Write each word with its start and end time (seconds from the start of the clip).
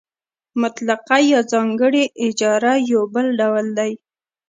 مطلقه 0.61 1.17
یا 1.31 1.39
ځانګړې 1.51 2.03
اجاره 2.25 2.73
یو 2.91 3.01
بل 3.13 3.25
ډول 3.39 3.67
دی 3.77 3.91